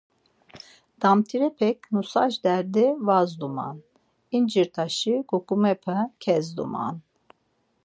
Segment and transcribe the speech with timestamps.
[1.01, 3.77] Damtirepek nusaş derdi va zdiman,
[4.37, 6.95] incirt̆aşi ǩuǩumape kezdiman.